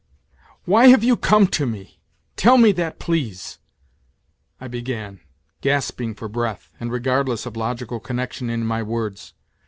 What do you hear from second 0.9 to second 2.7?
you come to me, tell